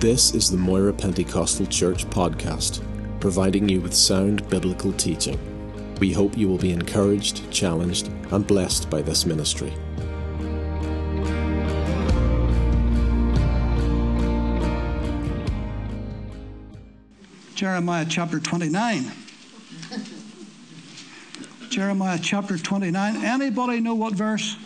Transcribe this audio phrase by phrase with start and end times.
[0.00, 2.82] This is the Moira Pentecostal Church podcast,
[3.18, 5.38] providing you with sound biblical teaching.
[6.00, 9.72] We hope you will be encouraged, challenged, and blessed by this ministry.
[17.54, 19.10] Jeremiah chapter 29.
[21.70, 23.24] Jeremiah chapter 29.
[23.24, 24.56] Anybody know what verse?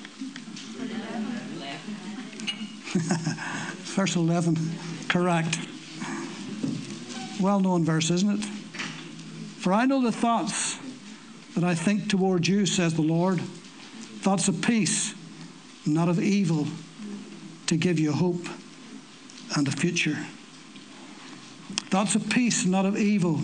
[3.94, 4.89] verse 11.
[5.11, 5.59] Correct.
[7.41, 8.45] Well known verse, isn't it?
[9.59, 10.79] For I know the thoughts
[11.55, 15.15] that I think toward you, says the Lord thoughts of peace,
[15.85, 16.68] not of evil,
[17.67, 18.46] to give you hope
[19.57, 20.18] and a future.
[21.89, 23.40] Thoughts of peace, not of evil,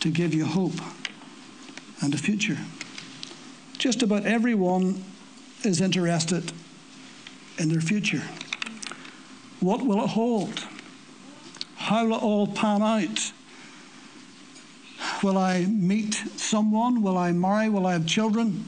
[0.00, 0.80] to give you hope
[2.00, 2.58] and a future.
[3.78, 5.04] Just about everyone
[5.62, 6.52] is interested
[7.58, 8.22] in their future.
[9.60, 10.64] What will it hold?
[11.82, 13.32] How will it all pan out?
[15.20, 17.02] Will I meet someone?
[17.02, 17.68] Will I marry?
[17.68, 18.64] Will I have children?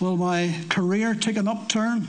[0.00, 2.08] Will my career take an upturn?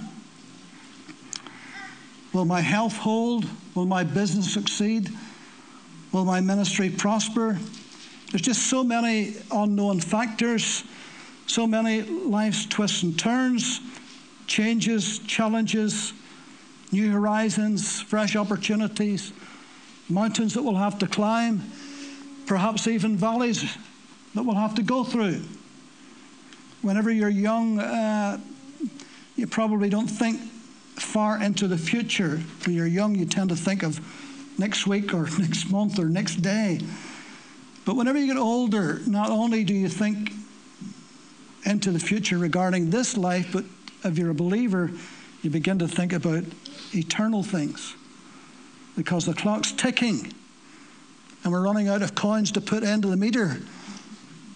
[2.33, 3.45] Will my health hold?
[3.75, 5.11] Will my business succeed?
[6.11, 7.59] Will my ministry prosper?
[8.31, 10.83] There's just so many unknown factors,
[11.45, 13.81] so many life's twists and turns,
[14.47, 16.13] changes, challenges,
[16.91, 19.33] new horizons, fresh opportunities,
[20.09, 21.61] mountains that we'll have to climb,
[22.45, 23.77] perhaps even valleys
[24.35, 25.41] that we'll have to go through.
[26.81, 28.39] Whenever you're young, uh,
[29.35, 30.39] you probably don't think
[30.95, 32.41] far into the future.
[32.65, 33.99] When you're young, you tend to think of
[34.57, 36.79] next week or next month or next day.
[37.85, 40.31] But whenever you get older, not only do you think
[41.63, 43.65] into the future regarding this life, but
[44.03, 44.91] if you're a believer,
[45.41, 46.43] you begin to think about
[46.97, 47.95] eternal things
[48.95, 50.33] because the clock's ticking
[51.43, 53.57] and we're running out of coins to put into the meter.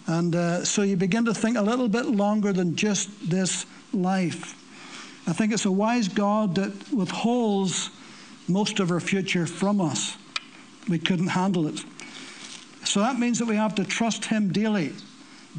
[0.06, 4.58] And uh, so you begin to think a little bit longer than just this life.
[5.26, 7.90] I think it's a wise God that withholds
[8.48, 10.16] most of our future from us.
[10.88, 11.84] We couldn't handle it.
[12.84, 14.92] So that means that we have to trust Him daily.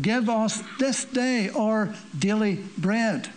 [0.02, 3.30] Give us this day our daily bread.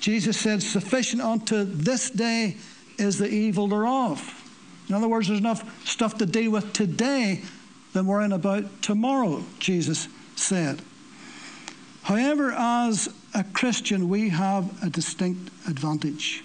[0.00, 2.56] Jesus said, Sufficient unto this day
[3.02, 4.38] is the evil thereof.
[4.88, 7.42] In other words, there's enough stuff to deal with today
[7.92, 10.80] than worrying about tomorrow, Jesus said.
[12.02, 16.42] However, as a Christian, we have a distinct advantage.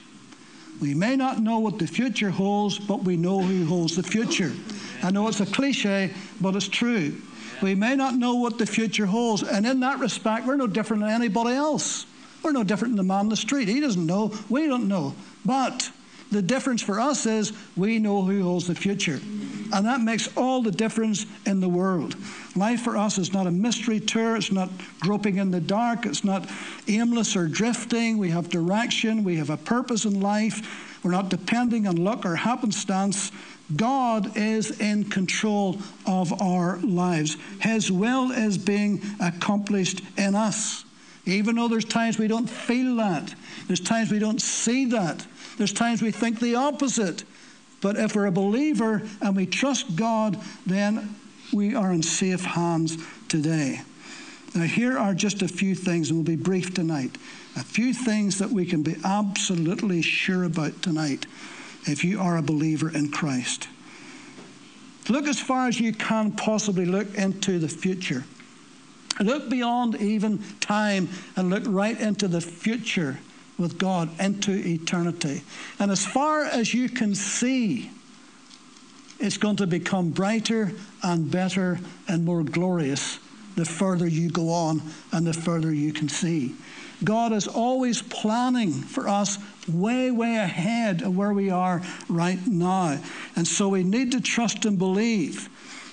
[0.80, 4.52] We may not know what the future holds, but we know who holds the future.
[5.02, 7.16] I know it's a cliche, but it's true.
[7.62, 11.02] We may not know what the future holds, and in that respect, we're no different
[11.02, 12.06] than anybody else.
[12.44, 13.68] We're no different than the man in the street.
[13.68, 15.16] He doesn't know, we don't know.
[15.44, 15.90] But
[16.32, 19.20] the difference for us is we know who holds the future.
[19.74, 22.16] And that makes all the difference in the world.
[22.56, 26.24] Life for us is not a mystery tour, it's not groping in the dark, it's
[26.24, 26.50] not
[26.88, 28.18] aimless or drifting.
[28.18, 31.04] We have direction, we have a purpose in life.
[31.04, 33.32] We're not depending on luck or happenstance.
[33.76, 37.38] God is in control of our lives.
[37.60, 40.86] His will is being accomplished in us.
[41.26, 43.36] Even though there's times we don't feel that,
[43.68, 45.26] there's times we don't see that,
[45.58, 47.24] there's times we think the opposite.
[47.82, 51.16] But if we're a believer and we trust God, then
[51.54, 52.98] we are in safe hands
[53.28, 53.82] today.
[54.56, 57.18] Now, here are just a few things, and we'll be brief tonight.
[57.56, 61.26] A few things that we can be absolutely sure about tonight
[61.86, 63.68] if you are a believer in Christ.
[65.10, 68.26] Look as far as you can possibly look into the future.
[69.20, 73.20] Look beyond even time and look right into the future
[73.58, 75.42] with God into eternity.
[75.80, 77.92] And as far as you can see,
[79.20, 80.72] it's going to become brighter
[81.04, 83.20] and better and more glorious
[83.56, 84.82] the further you go on
[85.12, 86.54] and the further you can see.
[87.04, 89.38] God is always planning for us
[89.68, 93.00] way, way ahead of where we are right now.
[93.36, 95.50] And so we need to trust and believe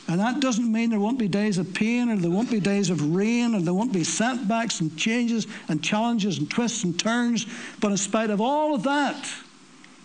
[0.06, 2.90] and that doesn't mean there won't be days of pain or there won't be days
[2.90, 7.46] of rain or there won't be setbacks and changes and challenges and twists and turns.
[7.80, 9.32] But in spite of all of that,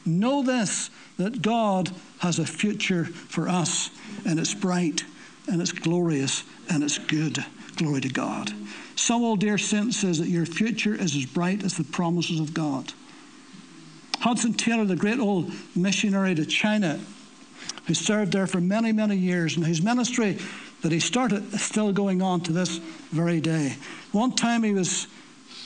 [0.06, 3.90] know this that God has a future for us
[4.26, 5.04] and it's bright
[5.50, 7.44] and it's glorious and it's good.
[7.76, 8.54] Glory to God.
[8.96, 12.54] Some old dear saint says that your future is as bright as the promises of
[12.54, 12.94] God.
[14.20, 17.00] Hudson Taylor, the great old missionary to China,
[17.90, 20.38] who served there for many, many years, and whose ministry
[20.84, 22.78] that he started is still going on to this
[23.10, 23.76] very day.
[24.12, 25.08] One time he was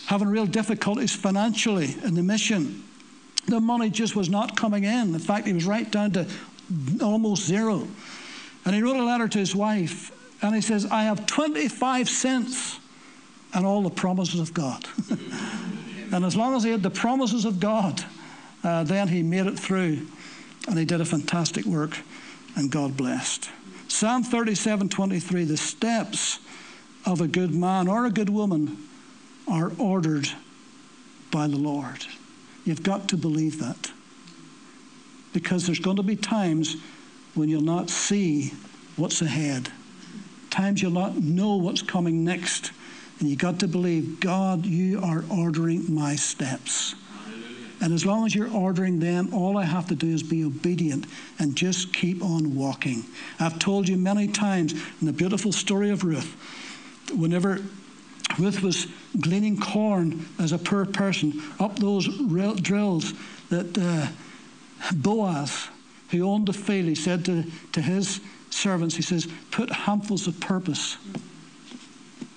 [0.05, 2.83] having real difficulties financially in the mission,
[3.47, 5.13] The money just was not coming in.
[5.13, 6.25] In fact, he was right down to
[7.01, 7.85] almost zero.
[8.63, 10.11] And he wrote a letter to his wife,
[10.41, 12.79] and he says, I have 25 cents
[13.53, 14.87] and all the promises of God.
[16.13, 18.01] and as long as he had the promises of God,
[18.63, 20.07] uh, then he made it through,
[20.67, 21.97] and he did a fantastic work,
[22.55, 23.49] and God blessed.
[23.87, 26.39] Psalm 37 23 The steps
[27.05, 28.77] of a good man or a good woman
[29.47, 30.29] are ordered
[31.31, 32.05] by the Lord.
[32.65, 33.91] You've got to believe that.
[35.33, 36.77] Because there's going to be times
[37.33, 38.53] when you'll not see
[38.95, 39.69] what's ahead,
[40.49, 42.71] times you'll not know what's coming next.
[43.19, 46.95] And you've got to believe, God, you are ordering my steps.
[47.83, 51.05] And as long as you're ordering them, all I have to do is be obedient
[51.37, 53.03] and just keep on walking.
[53.41, 54.71] I've told you many times
[55.01, 56.33] in the beautiful story of Ruth,
[57.13, 57.59] whenever
[58.39, 58.87] Ruth was
[59.19, 62.07] gleaning corn as a poor person up those
[62.61, 63.13] drills
[63.49, 64.07] that uh,
[64.95, 65.67] Boaz,
[66.09, 67.43] who owned the field, he said to,
[67.73, 70.95] to his servants, he says, put handfuls of purpose.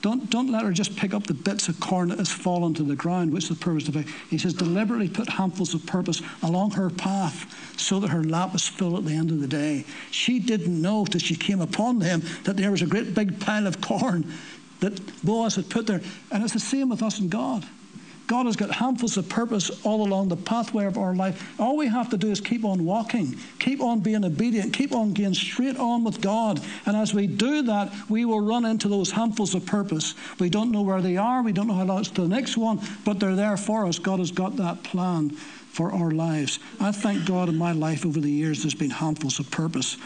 [0.06, 2.84] Don't, don't let her just pick up the bits of corn that has fallen to
[2.84, 4.06] the ground, which the purpose of it.
[4.30, 8.68] He says, deliberately put handfuls of purpose along her path so that her lap is
[8.68, 9.84] full at the end of the day.
[10.12, 13.66] She didn't know till she came upon them that there was a great big pile
[13.66, 14.32] of corn
[14.78, 16.00] that Boaz had put there.
[16.30, 17.66] And it's the same with us and God.
[18.26, 21.54] God has got handfuls of purpose all along the pathway of our life.
[21.60, 25.12] All we have to do is keep on walking, keep on being obedient, keep on
[25.12, 26.60] getting straight on with God.
[26.86, 30.14] And as we do that, we will run into those handfuls of purpose.
[30.40, 32.80] We don't know where they are, we don't know how it's to the next one,
[33.04, 33.98] but they're there for us.
[33.98, 36.58] God has got that plan for our lives.
[36.80, 39.98] I thank God in my life over the years there's been handfuls of purpose.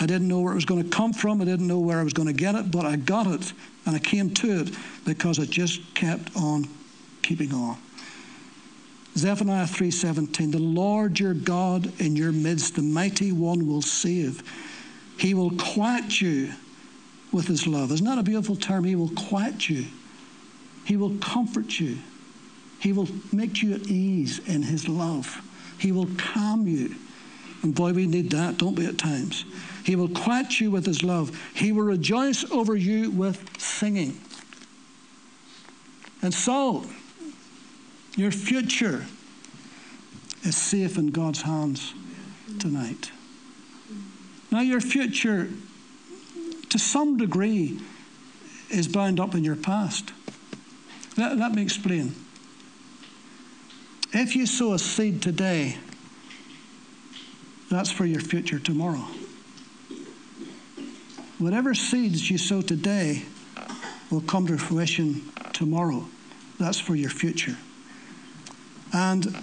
[0.00, 1.40] I didn't know where it was going to come from.
[1.42, 3.52] I didn't know where I was going to get it, but I got it
[3.84, 4.70] and I came to it
[5.04, 6.68] because I just kept on
[7.28, 7.76] keeping on.
[9.14, 14.42] Zephaniah 3:17 The Lord your God in your midst the mighty one will save.
[15.18, 16.54] He will quiet you
[17.30, 17.92] with his love.
[17.92, 18.84] Isn't that a beautiful term?
[18.84, 19.86] He will quiet you.
[20.84, 21.98] He will comfort you.
[22.78, 25.42] He will make you at ease in his love.
[25.78, 26.94] He will calm you.
[27.62, 29.44] And boy, we need that, don't we, at times?
[29.84, 31.38] He will quiet you with his love.
[31.54, 34.18] He will rejoice over you with singing.
[36.22, 36.84] And so,
[38.18, 39.06] your future
[40.42, 41.94] is safe in God's hands
[42.58, 43.12] tonight.
[44.50, 45.48] Now, your future,
[46.68, 47.78] to some degree,
[48.70, 50.12] is bound up in your past.
[51.16, 52.14] Let, let me explain.
[54.12, 55.76] If you sow a seed today,
[57.70, 59.06] that's for your future tomorrow.
[61.38, 63.22] Whatever seeds you sow today
[64.10, 66.08] will come to fruition tomorrow.
[66.58, 67.56] That's for your future.
[68.92, 69.36] And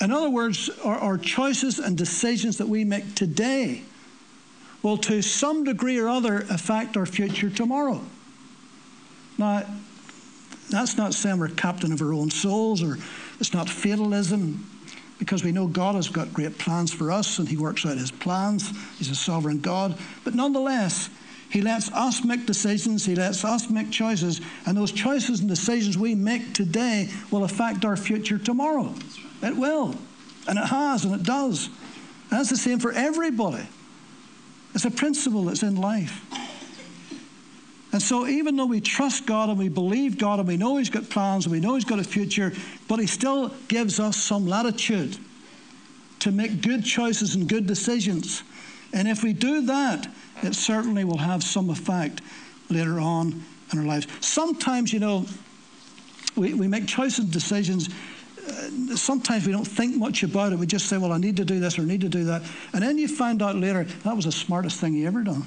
[0.00, 3.82] in other words, our, our, choices and decisions that we make today
[4.82, 8.00] will, to some degree or other, affect our future tomorrow.
[9.38, 9.64] Now,
[10.70, 12.98] that's not saying we're captain of our own souls or
[13.40, 14.68] it's not fatalism
[15.18, 18.10] because we know God has got great plans for us and He works out His
[18.10, 18.70] plans.
[18.98, 19.98] He's a sovereign God.
[20.24, 21.10] But nonetheless,
[21.50, 25.96] He lets us make decisions, He lets us make choices, and those choices and decisions
[25.96, 28.94] we make today will affect our future tomorrow.
[29.42, 29.94] It will.
[30.46, 31.66] And it has, and it does.
[32.30, 33.66] And that's the same for everybody.
[34.74, 36.22] It's a principle that's in life.
[37.92, 40.90] And so, even though we trust God and we believe God and we know He's
[40.90, 42.52] got plans and we know He's got a future,
[42.86, 45.16] but He still gives us some latitude
[46.20, 48.42] to make good choices and good decisions.
[48.92, 50.06] And if we do that,
[50.42, 52.20] it certainly will have some effect
[52.70, 54.06] later on in our lives.
[54.20, 55.26] Sometimes, you know,
[56.36, 57.88] we, we make choices and decisions.
[58.46, 60.58] Uh, sometimes we don't think much about it.
[60.58, 62.42] We just say, well, I need to do this or I need to do that.
[62.72, 65.44] And then you find out later that was the smartest thing you ever done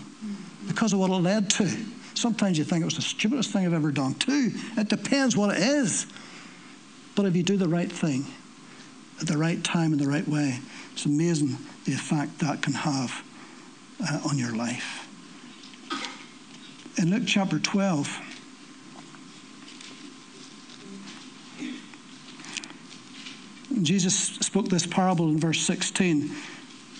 [0.67, 1.69] because of what it led to.
[2.13, 4.51] Sometimes you think it was the stupidest thing I've ever done, too.
[4.77, 6.05] It depends what it is.
[7.15, 8.25] But if you do the right thing
[9.19, 10.59] at the right time in the right way,
[10.93, 13.23] it's amazing the effect that can have
[14.01, 15.07] uh, on your life.
[16.97, 18.19] In Luke chapter 12,
[23.81, 26.35] Jesus spoke this parable in verse 16.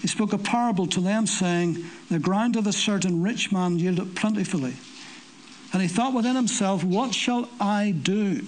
[0.01, 4.15] He spoke a parable to them, saying, The ground of a certain rich man yielded
[4.15, 4.74] plentifully.
[5.74, 8.48] And he thought within himself, What shall I do?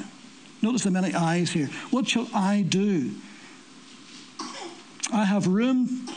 [0.61, 1.67] Notice the many eyes here.
[1.91, 3.11] What shall I do?
[5.11, 6.07] I have room,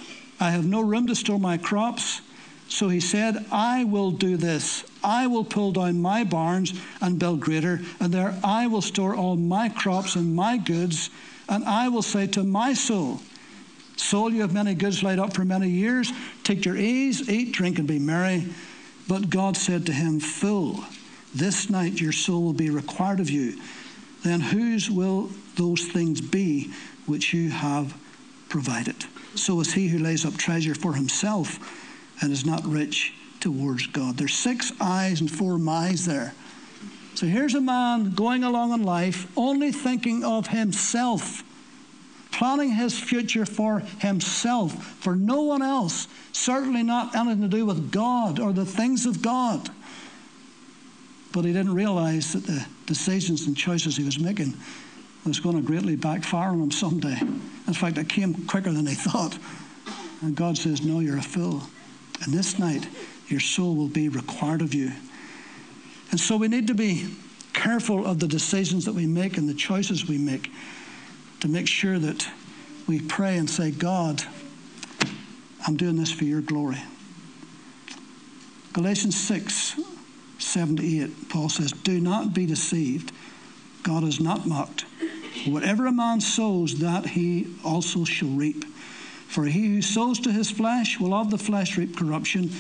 [0.40, 2.22] I have no room to store my crops.
[2.68, 4.84] So he said, I will do this.
[5.02, 9.36] I will pull down my barns and build greater, and there I will store all
[9.36, 11.10] my crops and my goods,
[11.48, 13.20] and I will say to my soul,
[13.96, 16.12] Soul, you have many goods laid up for many years.
[16.44, 18.46] Take your ease, eat, drink, and be merry.
[19.08, 20.84] But God said to him, Fool,
[21.34, 23.58] this night your soul will be required of you.
[24.22, 26.72] Then whose will those things be
[27.06, 27.96] which you have
[28.48, 29.06] provided?
[29.34, 31.58] So is he who lays up treasure for himself
[32.20, 34.16] and is not rich towards God.
[34.16, 36.34] There's six eyes and four my's there.
[37.14, 41.42] So here's a man going along in life only thinking of himself,
[42.30, 47.90] planning his future for himself, for no one else, certainly not anything to do with
[47.90, 49.70] God or the things of God.
[51.32, 54.54] But he didn't realize that the decisions and choices he was making
[55.26, 57.18] was going to greatly backfire on him someday.
[57.66, 59.38] In fact, it came quicker than he thought.
[60.22, 61.62] And God says, No, you're a fool.
[62.22, 62.88] And this night,
[63.28, 64.92] your soul will be required of you.
[66.10, 67.06] And so we need to be
[67.52, 70.50] careful of the decisions that we make and the choices we make
[71.40, 72.28] to make sure that
[72.86, 74.22] we pray and say, God,
[75.66, 76.82] I'm doing this for your glory.
[78.72, 79.80] Galatians 6
[80.38, 83.10] 7 to 8, Paul says, Do not be deceived.
[83.82, 84.84] God is not mocked.
[85.46, 88.64] Whatever a man sows, that he also shall reap.
[89.28, 92.50] For he who sows to his flesh will of the flesh reap corruption,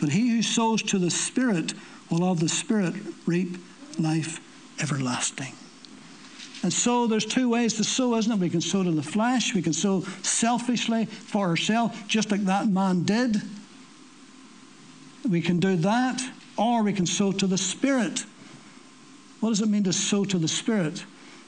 [0.00, 1.74] but he who sows to the Spirit
[2.10, 2.94] will of the Spirit
[3.26, 3.56] reap
[3.98, 4.40] life
[4.80, 5.52] everlasting.
[6.62, 8.38] And so there's two ways to sow, isn't it?
[8.38, 12.68] We can sow to the flesh, we can sow selfishly for ourselves, just like that
[12.68, 13.42] man did.
[15.28, 16.22] We can do that
[16.56, 18.24] or we can sow to the Spirit.
[19.40, 21.04] What does it mean to sow to the Spirit?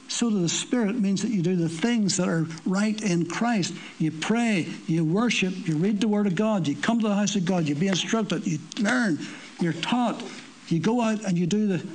[0.09, 3.75] Sow to the Spirit means that you do the things that are right in Christ.
[3.99, 7.35] You pray, you worship, you read the Word of God, you come to the house
[7.35, 9.19] of God, you be instructed, you learn,
[9.61, 10.23] you're taught,
[10.69, 11.87] you go out and you do the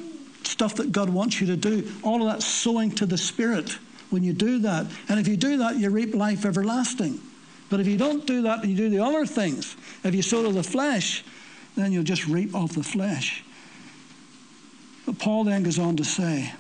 [0.44, 1.90] stuff that God wants you to do.
[2.04, 3.78] All of that sowing to the Spirit
[4.10, 4.88] when you do that.
[5.08, 7.20] And if you do that, you reap life everlasting.
[7.70, 10.44] But if you don't do that and you do the other things, if you sow
[10.44, 11.24] to the flesh,
[11.76, 13.44] then you'll just reap off the flesh.
[15.06, 16.52] But Paul then goes on to say,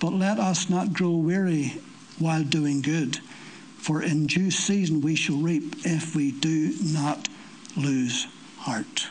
[0.00, 1.80] But let us not grow weary
[2.18, 3.18] while doing good,
[3.76, 7.28] for in due season we shall reap if we do not
[7.76, 8.26] lose
[8.58, 9.08] heart.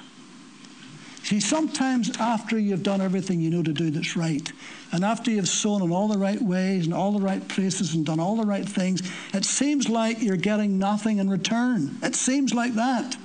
[1.24, 4.50] See, sometimes after you've done everything you know to do that's right,
[4.94, 8.06] and after you've sown in all the right ways and all the right places and
[8.06, 9.02] done all the right things,
[9.34, 11.98] it seems like you're getting nothing in return.
[12.02, 13.18] It seems like that.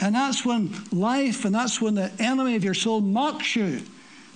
[0.00, 3.82] And that's when life and that's when the enemy of your soul mocks you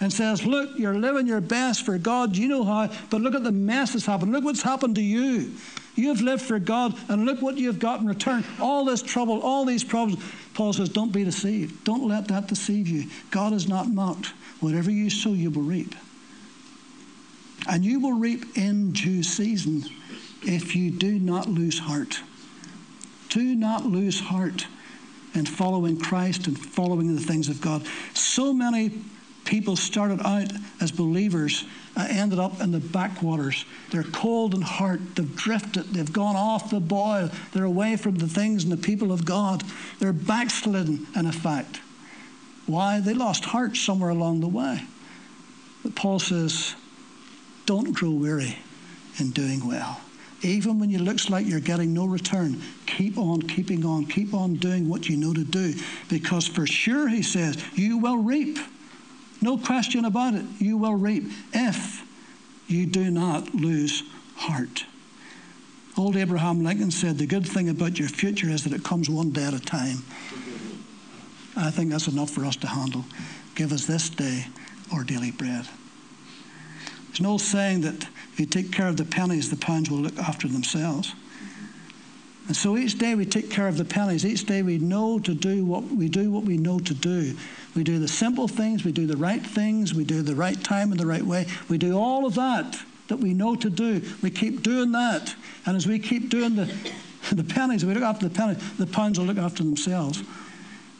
[0.01, 2.37] and says, Look, you're living your best for God.
[2.37, 4.33] You know how, but look at the mess that's happened.
[4.33, 5.53] Look what's happened to you.
[5.95, 8.45] You've lived for God, and look what you've got in return.
[8.61, 10.23] All this trouble, all these problems.
[10.55, 11.85] Paul says, Don't be deceived.
[11.85, 13.09] Don't let that deceive you.
[13.31, 14.33] God is not mocked.
[14.61, 15.95] Whatever you sow, you will reap.
[17.69, 19.85] And you will reap in due season
[20.43, 22.21] if you do not lose heart.
[23.29, 24.67] Do not lose heart
[25.35, 27.87] and following Christ and following the things of God.
[28.15, 28.93] So many
[29.45, 31.65] people started out as believers
[31.97, 33.65] uh, ended up in the backwaters.
[33.91, 35.01] They're cold in heart.
[35.15, 35.95] They've drifted.
[35.95, 37.31] They've gone off the boil.
[37.53, 39.63] They're away from the things and the people of God.
[40.01, 41.81] They're backslidden, in effect.
[42.67, 43.01] Why?
[43.01, 44.83] They lost heart somewhere along the way.
[45.83, 46.75] But Paul says,
[47.67, 48.59] don't grow weary
[49.19, 50.01] in doing well.
[50.43, 54.55] Even when it looks like you're getting no return, keep on keeping on, keep on
[54.57, 55.75] doing what you know to do.
[56.09, 58.59] Because for sure, he says, you will reap.
[59.45, 60.47] No question about it.
[60.59, 62.03] You will reap if
[62.67, 64.03] you do not lose
[64.37, 64.87] heart.
[65.99, 69.33] Old Abraham Lincoln said, The good thing about your future is that it comes one
[69.33, 69.99] day at a time.
[71.55, 73.05] I think that's enough for us to handle.
[73.55, 74.47] Give us this day
[74.91, 75.69] our daily bread.
[77.09, 79.99] There's an old saying that if you take care of the pennies, the pounds will
[79.99, 81.15] look after themselves.
[82.47, 84.27] And so each day we take care of the pennies.
[84.27, 87.37] Each day we know to do what we do what we know to do.
[87.75, 90.93] We do the simple things, we do the right things, we do the right time
[90.93, 91.47] in the right way.
[91.69, 94.03] We do all of that that we know to do.
[94.23, 95.35] We keep doing that.
[95.67, 96.75] And as we keep doing the,
[97.33, 100.23] the pennies, we look after the pennies, the pounds will look after themselves.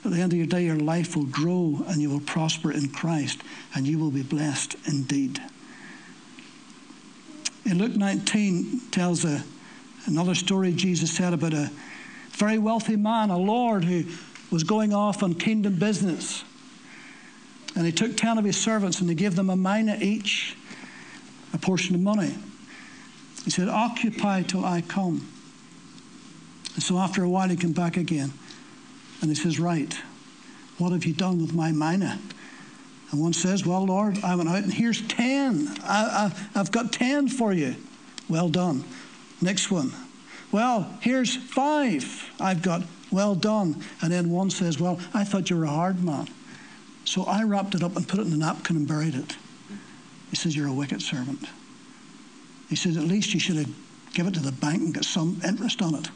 [0.05, 2.91] At the end of your day, your life will grow and you will prosper in
[2.91, 3.41] Christ
[3.75, 5.41] and you will be blessed indeed
[7.65, 9.43] in Luke 19 tells a,
[10.07, 11.71] another story Jesus said about a
[12.33, 14.05] very wealthy man, a lord who
[14.51, 16.45] was going off on kingdom business.
[17.77, 20.57] And he took 10 of his servants and he gave them a mina each,
[21.53, 22.35] a portion of money.
[23.45, 25.29] He said, Occupy till I come.
[26.75, 28.33] And so after a while, he came back again.
[29.21, 29.99] And he says, Right,
[30.79, 32.19] What have you done with my mina?
[33.11, 35.69] And one says, Well, Lord, I went out and here's 10.
[35.83, 37.77] I, I, I've got 10 for you.
[38.29, 38.85] Well done.
[39.45, 39.93] Next one.
[40.53, 42.33] Well, here's five.
[42.41, 42.83] I've got
[43.13, 43.85] well done.
[44.01, 46.29] And then one says, Well, I thought you were a hard man.
[47.05, 49.37] So I wrapped it up and put it in a napkin and buried it.
[50.31, 51.45] He says, You're a wicked servant.
[52.71, 53.69] He says, At least you should have
[54.15, 56.09] given it to the bank and got some interest on it.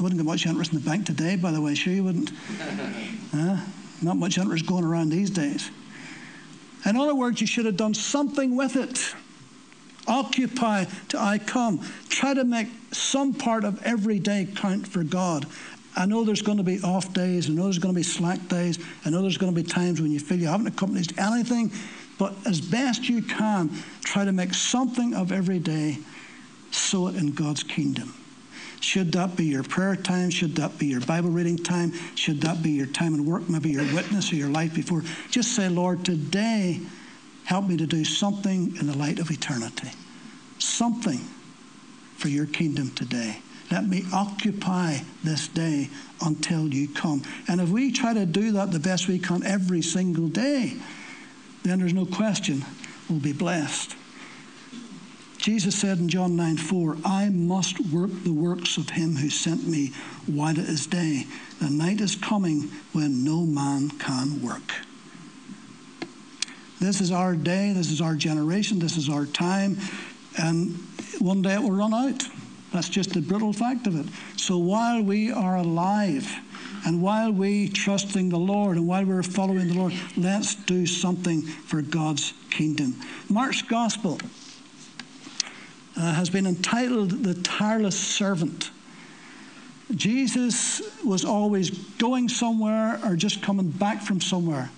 [0.00, 2.32] I wouldn't get much interest in the bank today, by the way, sure you wouldn't.
[3.34, 3.60] uh,
[4.00, 5.70] not much interest going around these days.
[6.86, 9.14] In other words, you should have done something with it.
[10.08, 11.80] Occupy till I come.
[12.08, 15.46] Try to make some part of every day count for God.
[15.96, 17.48] I know there's going to be off days.
[17.48, 18.78] I know there's going to be slack days.
[19.04, 21.72] I know there's going to be times when you feel you haven't accomplished anything.
[22.18, 23.70] But as best you can,
[24.04, 25.98] try to make something of every day.
[26.70, 28.14] Sow it in God's kingdom.
[28.80, 30.30] Should that be your prayer time?
[30.30, 31.92] Should that be your Bible reading time?
[32.14, 35.02] Should that be your time in work, maybe your witness or your life before?
[35.30, 36.80] Just say, Lord, today
[37.46, 39.90] help me to do something in the light of eternity.
[40.58, 41.20] Something
[42.16, 43.38] for your kingdom today.
[43.70, 45.88] Let me occupy this day
[46.24, 47.22] until you come.
[47.48, 50.74] And if we try to do that the best we can every single day,
[51.62, 52.64] then there's no question
[53.08, 53.94] we'll be blessed.
[55.38, 59.66] Jesus said in John 9 4, I must work the works of him who sent
[59.66, 59.92] me
[60.26, 61.26] while it is day.
[61.60, 62.62] The night is coming
[62.92, 64.85] when no man can work.
[66.80, 69.78] This is our day, this is our generation, this is our time,
[70.38, 70.76] and
[71.18, 72.22] one day it will run out.
[72.72, 74.12] That's just the brutal fact of it.
[74.36, 76.30] So while we are alive,
[76.86, 81.42] and while we trusting the Lord and while we're following the Lord, let's do something
[81.42, 82.94] for God's kingdom.
[83.28, 84.20] Mark's gospel
[85.96, 88.70] uh, has been entitled The Tireless Servant.
[89.94, 94.70] Jesus was always going somewhere or just coming back from somewhere.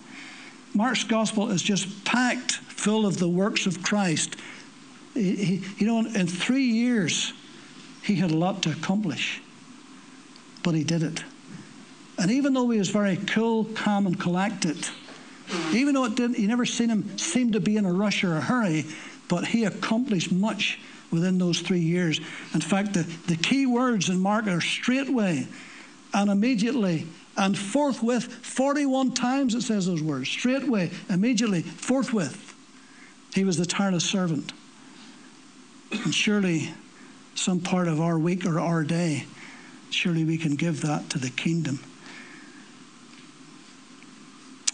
[0.78, 4.36] Mark's gospel is just packed full of the works of Christ.
[5.12, 7.32] He, he, you know, in three years,
[8.04, 9.42] he had a lot to accomplish,
[10.62, 11.24] but he did it.
[12.16, 14.88] And even though he was very cool, calm, and collected,
[15.72, 18.36] even though it didn't, you never seen him seem to be in a rush or
[18.36, 18.84] a hurry,
[19.28, 20.78] but he accomplished much
[21.10, 22.20] within those three years.
[22.54, 25.48] In fact, the, the key words in Mark are straightway
[26.14, 28.24] and immediately and forthwith.
[28.24, 32.54] 41 times it says those words straightway, immediately, forthwith.
[33.32, 34.52] He was the tireless servant.
[35.92, 36.74] And surely,
[37.34, 39.26] some part of our week or our day,
[39.90, 41.78] surely we can give that to the kingdom.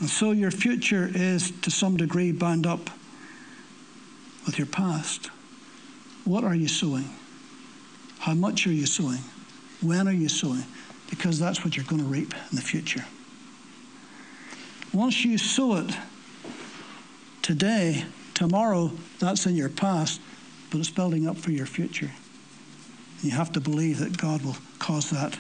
[0.00, 2.90] And so your future is to some degree bound up
[4.46, 5.30] with your past.
[6.24, 7.10] What are you sowing?
[8.20, 9.20] How much are you sowing?
[9.82, 10.64] When are you sowing?
[11.10, 13.04] Because that's what you're going to reap in the future.
[14.92, 15.96] Once you sow it
[17.42, 20.20] today, tomorrow, that's in your past,
[20.70, 22.10] but it's building up for your future.
[23.22, 25.38] You have to believe that God will cause that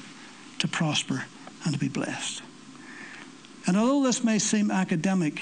[0.58, 1.24] to prosper
[1.64, 2.42] and to be blessed.
[3.66, 5.40] And although this may seem academic,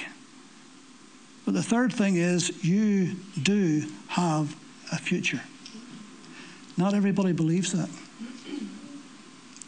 [1.44, 4.54] but the third thing is you do have
[4.92, 5.40] a future.
[6.76, 7.88] Not everybody believes that.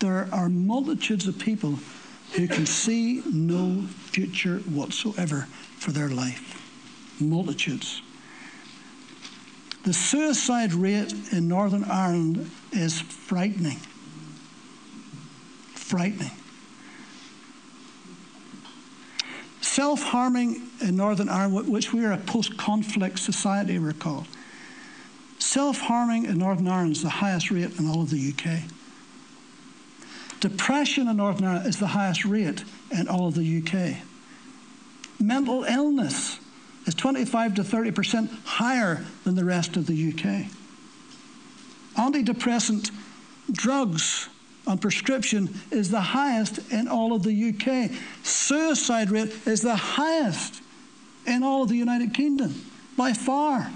[0.05, 1.79] There are multitudes of people
[2.33, 6.61] who can see no future whatsoever for their life.
[7.23, 8.03] Multitudes.
[9.85, 13.79] The suicide rate in Northern Ireland is frightening.
[15.73, 16.33] Frightening.
[19.63, 24.27] Self harming in Northern Ireland, which we are a post conflict society, we're called,
[25.39, 28.65] Self harming in Northern Ireland is the highest rate in all of the UK.
[30.41, 33.97] Depression in Northern Ireland is the highest rate in all of the UK.
[35.21, 36.39] Mental illness
[36.87, 40.51] is 25 to 30% higher than the rest of the UK.
[41.97, 42.91] Antidepressant
[43.51, 44.29] drugs
[44.67, 47.91] on prescription is the highest in all of the UK.
[48.23, 50.63] Suicide rate is the highest
[51.27, 52.55] in all of the United Kingdom
[52.97, 53.71] by far.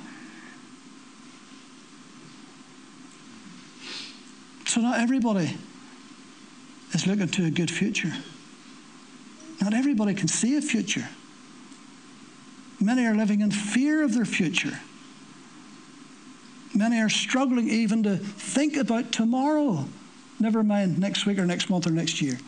[4.67, 5.57] So, not everybody
[6.93, 8.13] is looking to a good future.
[9.61, 11.09] Not everybody can see a future.
[12.81, 14.79] Many are living in fear of their future.
[16.75, 19.87] Many are struggling even to think about tomorrow,
[20.39, 22.39] never mind next week or next month or next year.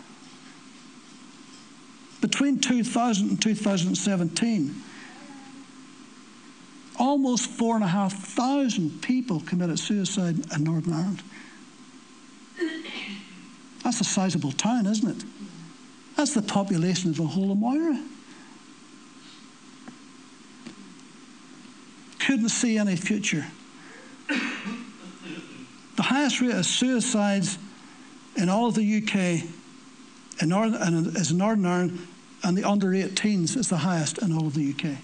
[2.21, 4.83] Between 2000 and 2017,
[6.99, 11.23] almost 4,500 people committed suicide in Northern Ireland.
[13.91, 15.25] That's a sizable town, isn't it?
[16.17, 18.01] That's the population of the whole of Moira.
[22.21, 23.45] Couldn't see any future.
[24.29, 27.59] The highest rate of suicides
[28.37, 29.43] in all of the UK
[30.41, 32.07] in Northern, is in Northern Ireland,
[32.45, 34.85] and the under 18s is the highest in all of the UK.
[34.85, 34.99] I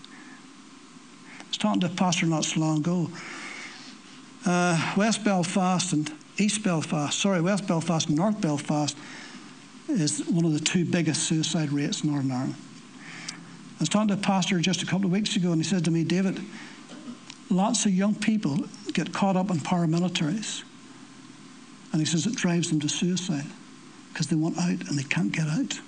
[1.49, 3.11] was talking to a pastor not so long ago.
[4.44, 8.96] Uh, West Belfast and East Belfast, sorry, West Belfast North Belfast
[9.88, 12.55] is one of the two biggest suicide rates in Northern Ireland.
[13.31, 15.85] I was talking to a pastor just a couple of weeks ago, and he said
[15.85, 16.40] to me, David,
[17.51, 18.59] lots of young people
[18.92, 20.62] get caught up in paramilitaries.
[21.92, 23.46] And he says it drives them to suicide
[24.12, 25.79] because they want out and they can't get out.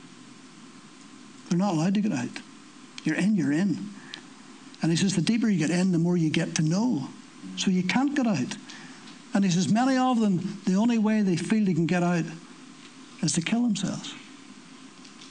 [1.48, 2.28] They're not allowed to get out.
[3.04, 3.90] You're in, you're in.
[4.80, 7.08] And he says the deeper you get in, the more you get to know.
[7.56, 8.56] So you can't get out.
[9.34, 12.24] And he says many of them, the only way they feel they can get out
[13.22, 14.14] is to kill themselves.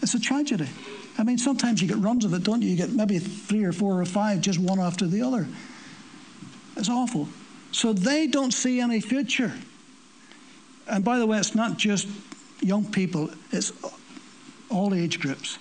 [0.02, 0.68] It's a tragedy.
[1.18, 2.70] I mean, sometimes you get runs of it, don't you?
[2.70, 5.48] You get maybe three or four or five, just one after the other.
[6.76, 7.28] It's awful.
[7.72, 9.52] So they don't see any future.
[10.88, 12.08] And by the way, it's not just
[12.62, 13.72] young people, it's
[14.70, 15.58] all age groups.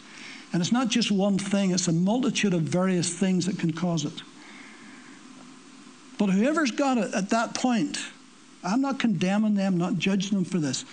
[0.53, 4.05] And it's not just one thing, it's a multitude of various things that can cause
[4.05, 4.23] it.
[6.19, 7.99] But whoever's got it at that point,
[8.65, 10.85] I'm not condemning them, not judging them for this.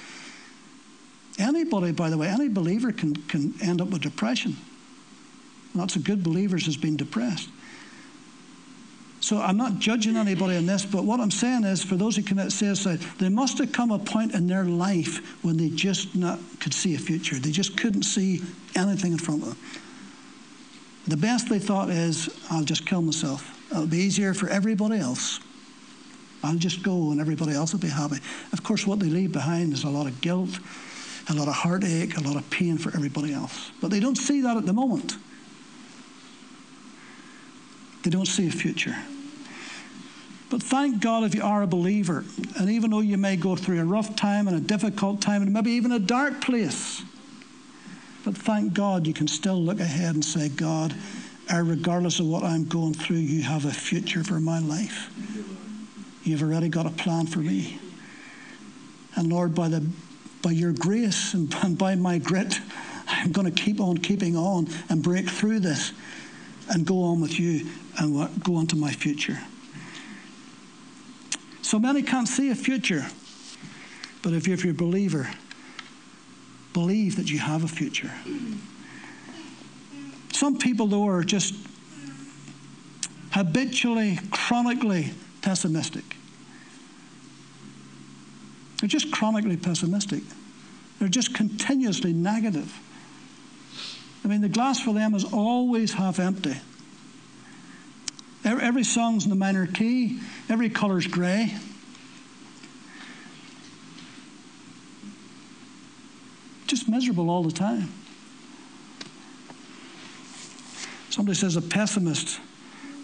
[1.40, 4.56] Anybody, by the way, any believer can, can end up with depression.
[5.74, 7.50] Lots of good believers has been depressed.
[9.20, 12.24] So I'm not judging anybody on this, but what I'm saying is for those who
[12.24, 16.40] commit suicide, there must have come a point in their life when they just not
[16.60, 17.38] could see a future.
[17.38, 18.42] They just couldn't see
[18.76, 19.58] anything in front of them.
[21.08, 23.50] The best they thought is, I'll just kill myself.
[23.72, 25.40] It'll be easier for everybody else.
[26.44, 28.18] I'll just go and everybody else will be happy.
[28.52, 30.60] Of course, what they leave behind is a lot of guilt,
[31.30, 33.72] a lot of heartache, a lot of pain for everybody else.
[33.82, 35.16] But they don't see that at the moment.
[38.04, 38.98] They don't see a future.
[40.50, 42.26] But thank God if you are a believer,
[42.60, 45.52] and even though you may go through a rough time and a difficult time and
[45.54, 47.02] maybe even a dark place,
[48.24, 50.94] but thank God you can still look ahead and say, God,
[51.50, 55.10] regardless of what I'm going through, you have a future for my life.
[56.24, 57.80] You've already got a plan for me.
[59.16, 59.86] And Lord, by, the,
[60.42, 62.60] by your grace and, and by my grit,
[63.08, 65.92] I'm going to keep on keeping on and break through this
[66.70, 69.38] and go on with you and go on to my future.
[71.62, 73.06] So many can't see a future.
[74.22, 75.30] But if you're, if you're a believer,
[76.72, 78.12] believe that you have a future.
[80.32, 81.56] Some people, though, are just
[83.32, 85.12] habitually, chronically
[85.44, 86.16] pessimistic.
[88.80, 90.24] They're just chronically pessimistic.
[91.00, 92.74] They're just continuously negative.
[94.26, 96.56] I mean, the glass for them is always half empty.
[98.46, 101.54] Every song's in the minor key, every color's grey.
[106.68, 107.92] Just miserable all the time.
[111.10, 112.40] Somebody says a pessimist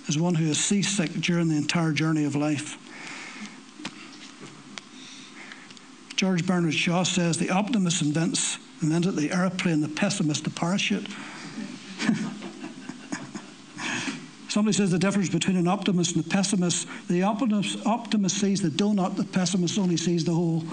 [0.09, 2.77] is one who is seasick during the entire journey of life.
[6.15, 11.07] George Bernard Shaw says the optimist invents, invented the airplane, the pessimist the parachute.
[14.49, 16.87] Somebody says the difference between an optimist and a pessimist.
[17.07, 20.61] The optimist, optimist sees the donut, the pessimist only sees the hole.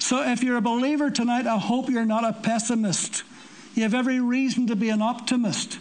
[0.00, 3.22] so if you're a believer tonight, I hope you're not a pessimist.
[3.78, 5.78] You have every reason to be an optimist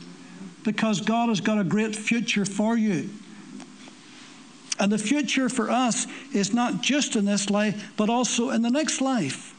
[0.63, 3.09] because God has got a great future for you.
[4.79, 8.69] And the future for us is not just in this life, but also in the
[8.69, 9.55] next life.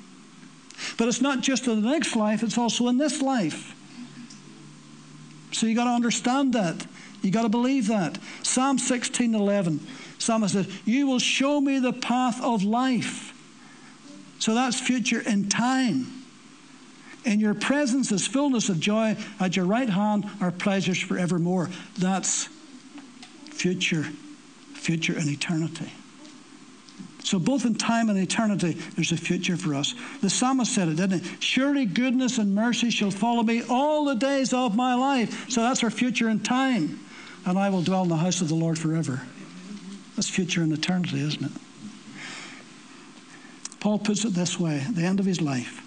[0.97, 3.75] But it's not just in the next life, it's also in this life.
[5.51, 6.87] So you got to understand that.
[7.23, 8.21] You got to believe that.
[8.45, 9.85] Psalm 16 11.
[10.19, 13.35] Psalmist says, You will show me the path of life.
[14.39, 16.18] So that's future in time.
[17.29, 19.15] In your presence is fullness of joy.
[19.39, 21.69] At your right hand are pleasures forevermore.
[21.99, 22.49] That's
[23.51, 24.05] future,
[24.73, 25.93] future and eternity.
[27.23, 29.95] So, both in time and eternity, there's a future for us.
[30.23, 31.37] The psalmist said it, didn't he?
[31.41, 35.51] Surely goodness and mercy shall follow me all the days of my life.
[35.51, 36.99] So, that's our future in time.
[37.45, 39.21] And I will dwell in the house of the Lord forever.
[40.17, 41.53] That's future in eternity, isn't it?
[43.81, 45.85] Paul puts it this way at the end of his life.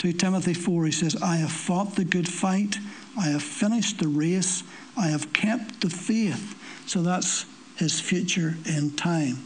[0.00, 2.78] 2 Timothy 4, he says, I have fought the good fight,
[3.18, 4.62] I have finished the race,
[4.96, 6.56] I have kept the faith.
[6.86, 7.44] So that's
[7.76, 9.44] his future in time.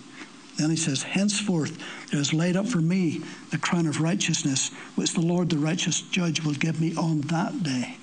[0.56, 1.76] Then he says, Henceforth
[2.12, 6.02] there is laid up for me the crown of righteousness, which the Lord, the righteous
[6.02, 7.96] judge, will give me on that day.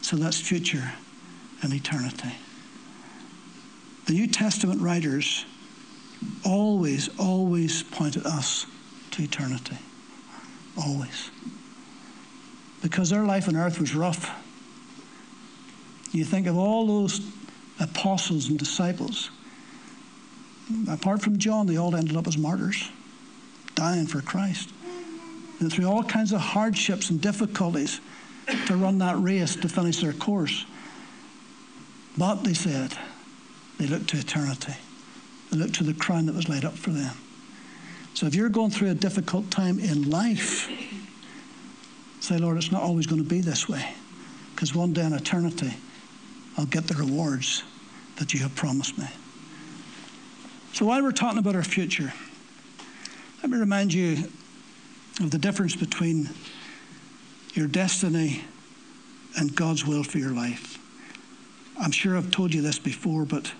[0.00, 0.92] So that's future
[1.60, 2.34] and eternity.
[4.06, 5.44] The New Testament writers
[6.46, 8.64] always, always pointed us
[9.10, 9.76] to eternity.
[10.78, 11.30] Always.
[12.82, 14.30] Because their life on earth was rough.
[16.12, 17.20] You think of all those
[17.80, 19.30] apostles and disciples.
[20.88, 22.90] Apart from John, they all ended up as martyrs,
[23.74, 24.70] dying for Christ.
[25.60, 28.00] And through all kinds of hardships and difficulties
[28.66, 30.64] to run that race to finish their course.
[32.16, 32.96] But they said,
[33.78, 34.74] they looked to eternity.
[35.50, 37.14] They looked to the crown that was laid up for them.
[38.14, 40.68] So if you're going through a difficult time in life,
[42.20, 43.94] say, Lord, it's not always going to be this way.
[44.54, 45.72] Because one day in eternity,
[46.56, 47.62] I'll get the rewards
[48.16, 49.06] that you have promised me.
[50.72, 52.12] So while we're talking about our future,
[53.42, 54.28] let me remind you
[55.20, 56.28] of the difference between
[57.54, 58.42] your destiny
[59.36, 60.78] and God's will for your life.
[61.80, 63.52] I'm sure I've told you this before, but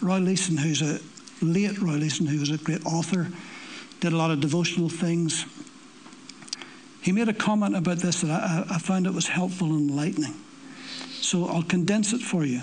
[0.00, 1.00] Roy Lessin, who's a
[1.44, 3.28] late Roy Lessin, who was a great author,
[4.00, 5.44] did a lot of devotional things.
[7.02, 10.34] He made a comment about this that I, I found it was helpful and enlightening.
[11.20, 12.62] So I'll condense it for you.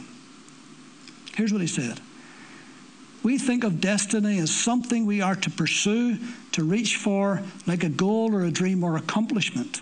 [1.35, 1.99] Here's what he said
[3.23, 6.17] We think of destiny as something we are to pursue,
[6.51, 9.81] to reach for, like a goal or a dream or accomplishment.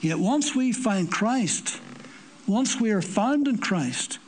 [0.00, 1.80] Yet once we find Christ,
[2.46, 4.18] once we are found in Christ,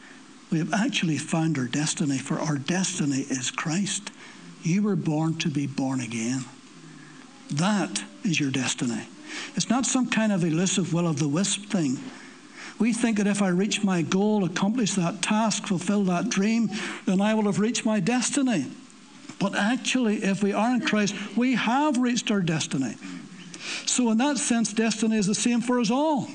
[0.50, 4.10] we have actually found our destiny, for our destiny is Christ.
[4.62, 6.44] You were born to be born again.
[7.50, 9.08] That is your destiny.
[9.56, 11.98] It's not some kind of elusive will of the wisp thing.
[12.78, 16.70] We think that if I reach my goal, accomplish that task, fulfill that dream,
[17.04, 18.66] then I will have reached my destiny.
[19.38, 22.96] But actually, if we are in Christ, we have reached our destiny.
[23.86, 26.28] So, in that sense, destiny is the same for us all.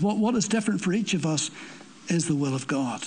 [0.00, 1.50] What, what is different for each of us
[2.08, 3.02] is the will of God.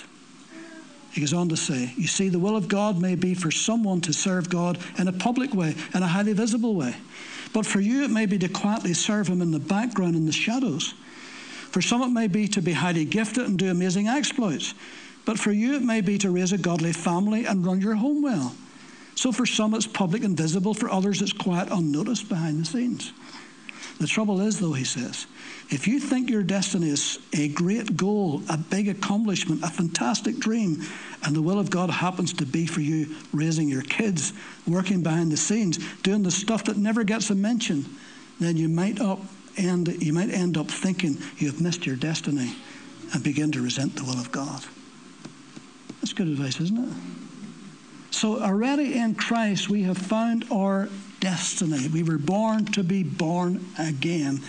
[1.11, 4.01] He goes on to say, You see, the will of God may be for someone
[4.01, 6.95] to serve God in a public way, in a highly visible way.
[7.55, 10.33] But for you, it may be to quietly serve Him in the background, in the
[10.33, 10.93] shadows.
[11.71, 14.73] For some, it may be to be highly gifted and do amazing exploits.
[15.23, 18.21] But for you, it may be to raise a godly family and run your home
[18.21, 18.53] well.
[19.15, 20.73] So for some, it's public and visible.
[20.73, 23.13] For others, it's quiet, unnoticed behind the scenes.
[24.01, 25.25] The trouble is, though, he says,
[25.69, 30.83] if you think your destiny is a great goal, a big accomplishment, a fantastic dream,
[31.23, 34.33] and the will of God happens to be for you raising your kids,
[34.67, 37.85] working behind the scenes, doing the stuff that never gets a mention,
[38.39, 39.19] then you might up
[39.57, 42.53] end you might end up thinking you have missed your destiny
[43.13, 44.63] and begin to resent the will of God.
[46.01, 46.93] That's good advice, isn't it?
[48.11, 51.87] So already in Christ we have found our destiny.
[51.87, 54.41] We were born to be born again.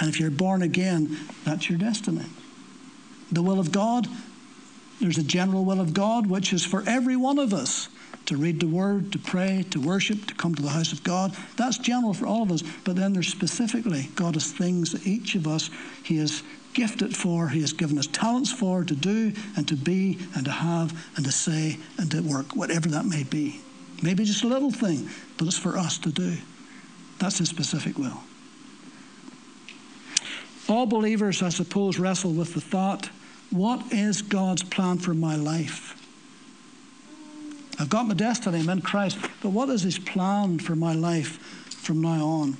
[0.00, 2.24] And if you're born again, that's your destiny.
[3.30, 4.08] The will of God,
[5.00, 7.88] there's a general will of God, which is for every one of us
[8.26, 11.36] to read the word, to pray, to worship, to come to the house of God.
[11.56, 12.62] That's general for all of us.
[12.84, 15.68] But then there's specifically, God has things that each of us,
[16.02, 20.18] He has gifted for, He has given us talents for, to do and to be
[20.34, 23.60] and to have and to say and to work, whatever that may be.
[24.02, 26.36] Maybe just a little thing, but it's for us to do.
[27.18, 28.22] That's His specific will.
[30.70, 33.10] All believers, I suppose, wrestle with the thought
[33.50, 35.96] what is God's plan for my life?
[37.80, 41.38] I've got my destiny, I'm in Christ, but what is His plan for my life
[41.82, 42.56] from now on?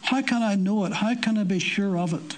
[0.00, 0.94] How can I know it?
[0.94, 2.36] How can I be sure of it?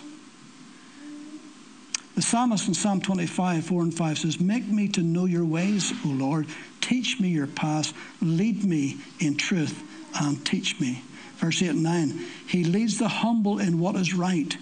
[2.16, 5.92] The psalmist in Psalm 25, 4 and 5 says, Make me to know your ways,
[6.04, 6.48] O Lord.
[6.80, 7.94] Teach me your paths.
[8.20, 9.80] Lead me in truth
[10.20, 11.02] and teach me.
[11.38, 14.56] Verse 8 and 9 He leads the humble in what is right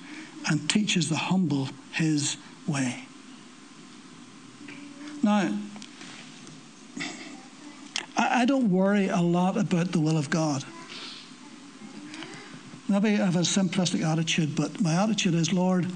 [0.48, 2.36] and teaches the humble his
[2.66, 3.04] way.
[5.22, 5.58] Now,
[8.16, 10.64] I don't worry a lot about the will of God.
[12.88, 15.86] Maybe I have a simplistic attitude, but my attitude is, Lord,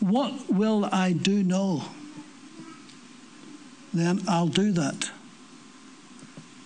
[0.00, 1.84] what will I do know?
[3.92, 5.10] Then I'll do that.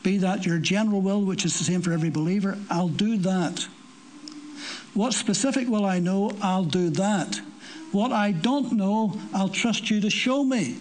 [0.08, 3.68] Be that your general will, which is the same for every believer, I'll do that.
[4.94, 6.32] What specific will I know?
[6.40, 7.38] I'll do that.
[7.92, 10.78] What I don't know, I'll trust you to show me.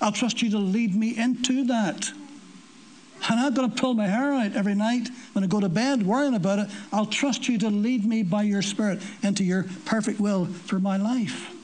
[0.00, 2.10] I'll trust you to lead me into that.
[3.28, 6.06] And I'm going to pull my hair out every night when I go to bed
[6.06, 6.70] worrying about it.
[6.94, 10.96] I'll trust you to lead me by your Spirit into your perfect will for my
[10.96, 11.54] life.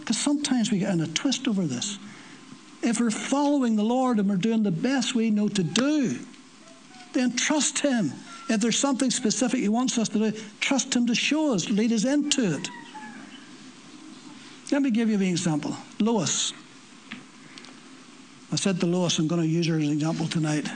[0.00, 1.96] Because sometimes we get in a twist over this.
[2.84, 6.18] If we're following the Lord and we're doing the best we know to do,
[7.14, 8.12] then trust Him.
[8.48, 11.92] If there's something specific He wants us to do, trust Him to show us, lead
[11.92, 12.68] us into it.
[14.70, 15.76] Let me give you an example.
[15.98, 16.52] Lois.
[18.52, 20.68] I said to Lois, I'm going to use her as an example tonight.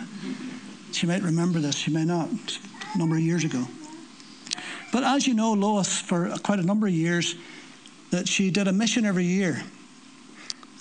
[0.92, 2.28] She might remember this, she may not,
[2.94, 3.66] a number of years ago.
[4.92, 7.34] But as you know, Lois, for quite a number of years,
[8.10, 9.62] that she did a mission every year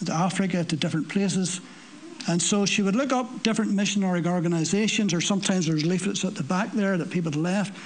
[0.05, 1.61] to Africa, to different places.
[2.27, 6.43] And so she would look up different missionary organizations, or sometimes there's leaflets at the
[6.43, 7.77] back there that people had left.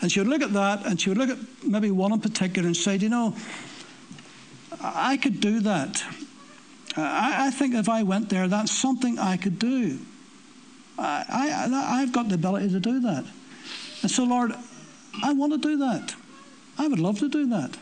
[0.00, 2.66] And she would look at that, and she would look at maybe one in particular
[2.66, 3.34] and say, you know,
[4.80, 6.02] I could do that.
[6.96, 9.98] I, think if I went there, that's something I could do.
[10.98, 13.24] I, I, I've got the ability to do that.
[14.02, 14.52] And so, Lord,
[15.22, 16.14] I want to do that.
[16.76, 17.76] I would love to do that.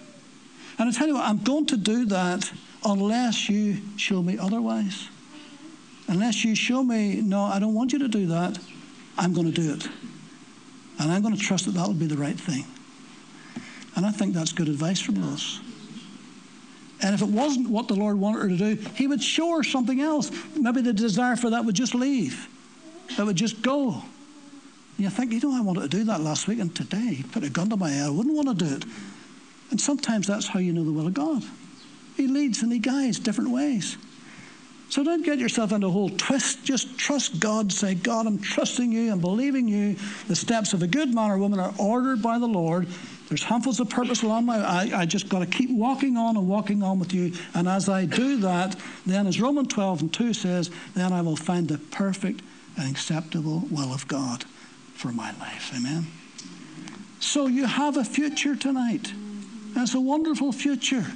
[0.78, 2.50] And I tell you what, I'm going to do that
[2.86, 5.08] unless you show me otherwise.
[6.08, 8.58] Unless you show me, no, I don't want you to do that,
[9.18, 9.88] I'm going to do it.
[10.98, 12.64] And I'm going to trust that that will be the right thing.
[13.96, 15.60] And I think that's good advice from us.
[17.02, 19.62] And if it wasn't what the Lord wanted her to do, He would show her
[19.62, 20.30] something else.
[20.54, 22.48] Maybe the desire for that would just leave,
[23.18, 24.02] it would just go.
[24.96, 27.22] And you think, you know, I wanted to do that last week, and today, he
[27.22, 28.84] put a gun to my head, I wouldn't want to do it.
[29.70, 31.42] And sometimes that's how you know the will of God.
[32.16, 33.96] He leads and He guides different ways.
[34.88, 36.64] So don't get yourself into a whole twist.
[36.64, 37.72] Just trust God.
[37.72, 39.10] Say, God, I'm trusting you.
[39.10, 39.96] I'm believing you.
[40.28, 42.86] The steps of a good man or woman are ordered by the Lord.
[43.28, 46.46] There's handfuls of purpose along my I, I just got to keep walking on and
[46.46, 47.32] walking on with you.
[47.54, 51.36] And as I do that, then as Romans 12 and 2 says, then I will
[51.36, 52.42] find the perfect
[52.76, 54.44] and acceptable will of God
[54.94, 55.72] for my life.
[55.76, 56.06] Amen.
[57.18, 59.12] So you have a future tonight.
[59.74, 61.06] It's a wonderful future.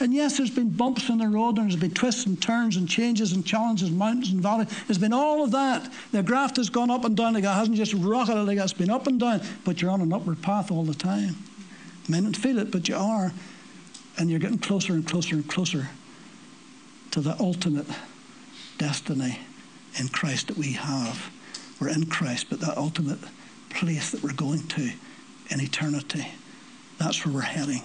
[0.00, 2.88] And yes, there's been bumps in the road, and there's been twists and turns and
[2.88, 4.68] changes and challenges, mountains and valleys.
[4.86, 5.90] There's been all of that.
[6.12, 7.34] The graft has gone up and down.
[7.34, 10.12] Like it hasn't just rocketed like it's been up and down, but you're on an
[10.12, 11.36] upward path all the time.
[12.06, 13.32] You may not feel it, but you are.
[14.18, 15.88] And you're getting closer and closer and closer
[17.12, 17.86] to the ultimate
[18.78, 19.38] destiny
[19.98, 21.30] in Christ that we have.
[21.80, 23.18] We're in Christ, but that ultimate
[23.70, 24.90] place that we're going to
[25.50, 26.26] in eternity,
[26.98, 27.82] that's where we're heading.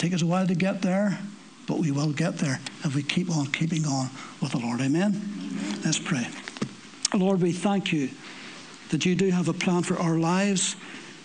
[0.00, 1.18] Take us a while to get there,
[1.66, 4.08] but we will get there if we keep on keeping on
[4.40, 4.80] with the Lord.
[4.80, 5.12] Amen?
[5.14, 5.80] Amen.
[5.84, 6.26] Let's pray.
[7.12, 8.08] Lord, we thank you
[8.88, 10.74] that you do have a plan for our lives,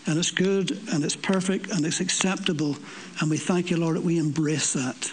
[0.07, 2.75] and it's good, and it's perfect, and it's acceptable.
[3.21, 5.09] And we thank you, Lord, that we embrace that.